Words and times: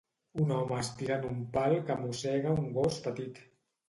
un 0.43 0.51
home 0.53 0.77
estirant 0.83 1.27
un 1.31 1.43
pal 1.57 1.75
que 1.89 1.97
mossega 2.05 2.55
un 2.63 2.73
gos 2.79 2.99
petit 3.09 3.39